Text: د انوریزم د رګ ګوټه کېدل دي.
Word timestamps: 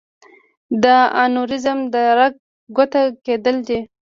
د 0.83 0.85
انوریزم 1.23 1.79
د 1.93 1.95
رګ 2.17 2.33
ګوټه 2.75 3.01
کېدل 3.25 3.55
دي. 3.67 3.79